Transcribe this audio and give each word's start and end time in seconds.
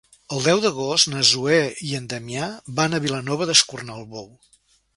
El 0.35 0.39
deu 0.45 0.61
d'agost 0.61 1.09
na 1.11 1.21
Zoè 1.31 1.59
i 1.89 1.93
en 1.99 2.09
Damià 2.15 2.49
van 2.81 2.97
a 2.99 3.03
Vilanova 3.07 3.49
d'Escornalbou. 3.51 4.29